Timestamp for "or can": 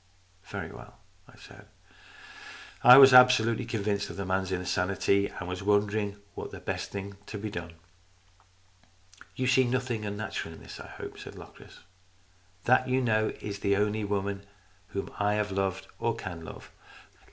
15.99-16.43